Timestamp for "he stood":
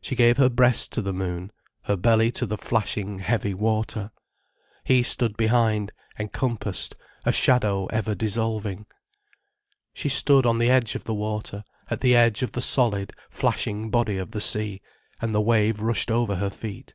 4.82-5.36